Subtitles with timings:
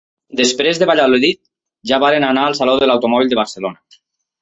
[0.39, 1.39] Després de Valladolid
[1.93, 4.01] ja varen anar al Saló de l'Automòbil de Barcelona.